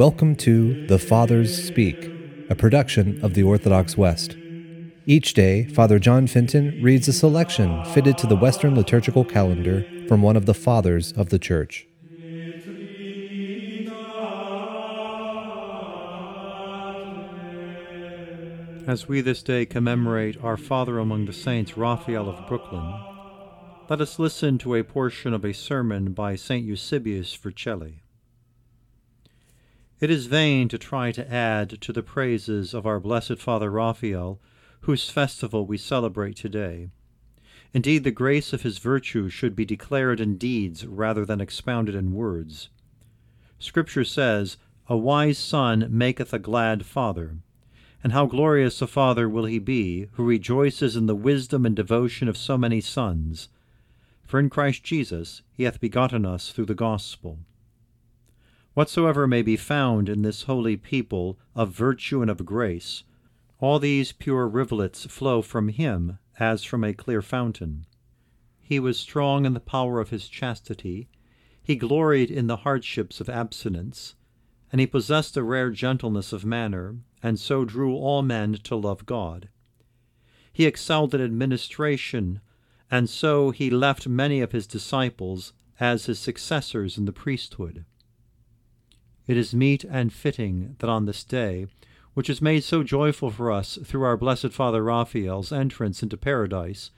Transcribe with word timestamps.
Welcome 0.00 0.34
to 0.36 0.86
The 0.86 0.98
Fathers 0.98 1.62
Speak, 1.62 2.10
a 2.48 2.54
production 2.54 3.22
of 3.22 3.34
the 3.34 3.42
Orthodox 3.42 3.98
West. 3.98 4.34
Each 5.04 5.34
day, 5.34 5.64
Father 5.64 5.98
John 5.98 6.26
Fenton 6.26 6.82
reads 6.82 7.06
a 7.06 7.12
selection 7.12 7.84
fitted 7.84 8.16
to 8.16 8.26
the 8.26 8.34
Western 8.34 8.74
liturgical 8.74 9.26
calendar 9.26 9.84
from 10.08 10.22
one 10.22 10.38
of 10.38 10.46
the 10.46 10.54
Fathers 10.54 11.12
of 11.12 11.28
the 11.28 11.38
Church. 11.38 11.86
As 18.86 19.06
we 19.06 19.20
this 19.20 19.42
day 19.42 19.66
commemorate 19.66 20.42
our 20.42 20.56
Father 20.56 20.98
among 20.98 21.26
the 21.26 21.34
Saints, 21.34 21.76
Raphael 21.76 22.30
of 22.30 22.48
Brooklyn, 22.48 22.94
let 23.90 24.00
us 24.00 24.18
listen 24.18 24.56
to 24.60 24.76
a 24.76 24.82
portion 24.82 25.34
of 25.34 25.44
a 25.44 25.52
sermon 25.52 26.14
by 26.14 26.36
St. 26.36 26.64
Eusebius 26.64 27.36
Vercelli. 27.36 27.96
It 30.00 30.10
is 30.10 30.26
vain 30.26 30.68
to 30.68 30.78
try 30.78 31.12
to 31.12 31.30
add 31.30 31.78
to 31.82 31.92
the 31.92 32.02
praises 32.02 32.72
of 32.72 32.86
our 32.86 32.98
blessed 32.98 33.36
Father 33.36 33.70
Raphael, 33.70 34.40
whose 34.80 35.10
festival 35.10 35.66
we 35.66 35.76
celebrate 35.76 36.36
today. 36.36 36.88
Indeed, 37.74 38.04
the 38.04 38.10
grace 38.10 38.54
of 38.54 38.62
his 38.62 38.78
virtue 38.78 39.28
should 39.28 39.54
be 39.54 39.66
declared 39.66 40.18
in 40.18 40.38
deeds 40.38 40.86
rather 40.86 41.26
than 41.26 41.42
expounded 41.42 41.94
in 41.94 42.14
words. 42.14 42.70
Scripture 43.58 44.04
says, 44.04 44.56
A 44.88 44.96
wise 44.96 45.36
son 45.36 45.86
maketh 45.90 46.32
a 46.32 46.38
glad 46.38 46.86
father. 46.86 47.36
And 48.02 48.14
how 48.14 48.24
glorious 48.24 48.80
a 48.80 48.86
father 48.86 49.28
will 49.28 49.44
he 49.44 49.58
be, 49.58 50.06
who 50.12 50.24
rejoices 50.24 50.96
in 50.96 51.04
the 51.04 51.14
wisdom 51.14 51.66
and 51.66 51.76
devotion 51.76 52.26
of 52.26 52.38
so 52.38 52.56
many 52.56 52.80
sons! 52.80 53.50
For 54.24 54.40
in 54.40 54.48
Christ 54.48 54.82
Jesus 54.82 55.42
he 55.52 55.64
hath 55.64 55.78
begotten 55.78 56.24
us 56.24 56.52
through 56.52 56.66
the 56.66 56.74
gospel. 56.74 57.40
Whatsoever 58.80 59.26
may 59.26 59.42
be 59.42 59.58
found 59.58 60.08
in 60.08 60.22
this 60.22 60.44
holy 60.44 60.78
people 60.78 61.38
of 61.54 61.70
virtue 61.70 62.22
and 62.22 62.30
of 62.30 62.46
grace, 62.46 63.04
all 63.58 63.78
these 63.78 64.12
pure 64.12 64.48
rivulets 64.48 65.04
flow 65.04 65.42
from 65.42 65.68
him 65.68 66.18
as 66.38 66.64
from 66.64 66.82
a 66.82 66.94
clear 66.94 67.20
fountain. 67.20 67.84
He 68.58 68.80
was 68.80 68.98
strong 68.98 69.44
in 69.44 69.52
the 69.52 69.60
power 69.60 70.00
of 70.00 70.08
his 70.08 70.30
chastity, 70.30 71.10
he 71.62 71.76
gloried 71.76 72.30
in 72.30 72.46
the 72.46 72.56
hardships 72.64 73.20
of 73.20 73.28
abstinence, 73.28 74.14
and 74.72 74.80
he 74.80 74.86
possessed 74.86 75.36
a 75.36 75.42
rare 75.42 75.70
gentleness 75.70 76.32
of 76.32 76.46
manner, 76.46 76.96
and 77.22 77.38
so 77.38 77.66
drew 77.66 77.94
all 77.94 78.22
men 78.22 78.54
to 78.62 78.76
love 78.76 79.04
God. 79.04 79.50
He 80.54 80.64
excelled 80.64 81.14
in 81.14 81.20
administration, 81.20 82.40
and 82.90 83.10
so 83.10 83.50
he 83.50 83.68
left 83.68 84.08
many 84.08 84.40
of 84.40 84.52
his 84.52 84.66
disciples 84.66 85.52
as 85.78 86.06
his 86.06 86.18
successors 86.18 86.96
in 86.96 87.04
the 87.04 87.12
priesthood. 87.12 87.84
It 89.30 89.36
is 89.36 89.54
meet 89.54 89.84
and 89.84 90.12
fitting 90.12 90.74
that 90.80 90.90
on 90.90 91.06
this 91.06 91.22
day, 91.22 91.66
which 92.14 92.28
is 92.28 92.42
made 92.42 92.64
so 92.64 92.82
joyful 92.82 93.30
for 93.30 93.52
us 93.52 93.78
through 93.84 94.02
our 94.02 94.16
blessed 94.16 94.52
Father 94.52 94.82
Raphael's 94.82 95.52
entrance 95.52 96.02
into 96.02 96.16
paradise, 96.16 96.90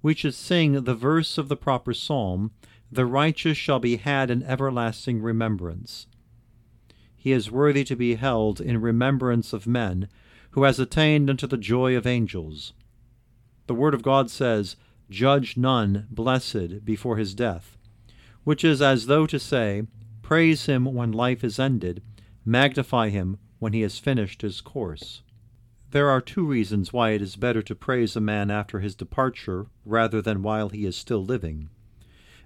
we 0.00 0.14
should 0.14 0.34
sing 0.34 0.84
the 0.84 0.94
verse 0.94 1.36
of 1.36 1.48
the 1.48 1.56
proper 1.56 1.92
psalm, 1.92 2.52
The 2.90 3.04
righteous 3.04 3.58
shall 3.58 3.78
be 3.78 3.96
had 3.96 4.30
in 4.30 4.42
everlasting 4.42 5.20
remembrance 5.20 6.06
he 7.20 7.32
is 7.32 7.50
worthy 7.50 7.84
to 7.84 7.94
be 7.94 8.14
held 8.14 8.62
in 8.62 8.80
remembrance 8.80 9.52
of 9.52 9.66
men, 9.66 10.08
who 10.52 10.62
has 10.62 10.80
attained 10.80 11.28
unto 11.28 11.46
the 11.46 11.58
joy 11.58 11.94
of 11.94 12.06
angels. 12.06 12.72
The 13.66 13.74
Word 13.74 13.92
of 13.92 14.00
God 14.02 14.30
says, 14.30 14.76
Judge 15.10 15.54
none 15.54 16.06
blessed 16.10 16.82
before 16.82 17.18
his 17.18 17.34
death, 17.34 17.76
which 18.44 18.64
is 18.64 18.80
as 18.80 19.04
though 19.04 19.26
to 19.26 19.38
say, 19.38 19.82
Praise 20.30 20.66
him 20.66 20.84
when 20.84 21.10
life 21.10 21.42
is 21.42 21.58
ended, 21.58 22.04
magnify 22.44 23.08
him 23.08 23.36
when 23.58 23.72
he 23.72 23.80
has 23.80 23.98
finished 23.98 24.42
his 24.42 24.60
course. 24.60 25.22
There 25.90 26.08
are 26.08 26.20
two 26.20 26.46
reasons 26.46 26.92
why 26.92 27.10
it 27.10 27.20
is 27.20 27.34
better 27.34 27.62
to 27.62 27.74
praise 27.74 28.14
a 28.14 28.20
man 28.20 28.48
after 28.48 28.78
his 28.78 28.94
departure 28.94 29.66
rather 29.84 30.22
than 30.22 30.44
while 30.44 30.68
he 30.68 30.86
is 30.86 30.94
still 30.94 31.24
living. 31.24 31.68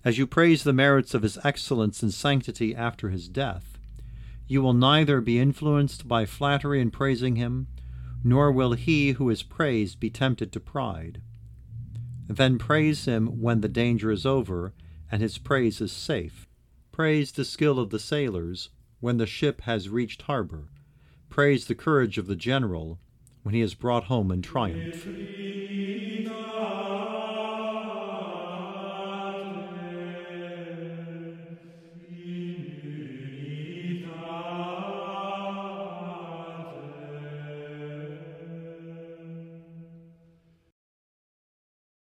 As 0.03 0.17
you 0.17 0.27
praise 0.27 0.65
the 0.65 0.73
merits 0.73 1.13
of 1.13 1.21
his 1.23 1.37
excellence 1.45 2.03
and 2.03 2.15
sanctity 2.15 2.75
after 2.75 3.11
his 3.11 3.29
death, 3.29 3.79
you 4.47 4.63
will 4.63 4.73
neither 4.73 5.21
be 5.21 5.39
influenced 5.39 6.09
by 6.09 6.25
flattery 6.25 6.81
in 6.81 6.91
praising 6.91 7.37
him, 7.37 7.67
nor 8.25 8.51
will 8.51 8.73
he 8.73 9.11
who 9.11 9.29
is 9.29 9.43
praised 9.43 10.01
be 10.01 10.09
tempted 10.09 10.53
to 10.53 10.59
pride. 10.59 11.21
Then 12.29 12.57
praise 12.57 13.05
him 13.05 13.43
when 13.43 13.61
the 13.61 13.69
danger 13.69 14.11
is 14.11 14.25
over 14.25 14.73
and 15.13 15.21
his 15.21 15.37
praise 15.37 15.83
is 15.83 15.93
safe. 15.93 16.47
Praise 16.95 17.33
the 17.33 17.45
skill 17.45 17.81
of 17.81 17.91
the 17.91 17.99
sailors 17.99 18.71
when 19.01 19.17
the 19.17 19.27
ship 19.27 19.63
has 19.63 19.89
reached 19.89 20.23
harbor. 20.23 20.69
Praise 21.29 21.67
the 21.67 21.75
courage 21.75 22.19
of 22.19 22.29
the 22.29 22.37
general 22.37 23.01
when 23.43 23.53
he 23.53 23.61
is 23.61 23.75
brought 23.75 24.05
home 24.05 24.31
in 24.31 24.43
triumph. 24.43 25.05